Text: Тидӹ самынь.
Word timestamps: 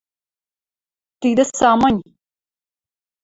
Тидӹ 1.21 1.43
самынь. 1.57 2.01